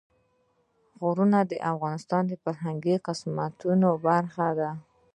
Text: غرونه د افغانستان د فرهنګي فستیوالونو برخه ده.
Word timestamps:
غرونه 1.01 1.39
د 1.51 1.53
افغانستان 1.71 2.23
د 2.27 2.33
فرهنګي 2.43 2.95
فستیوالونو 3.05 3.89
برخه 4.07 4.47
ده. 4.59 4.71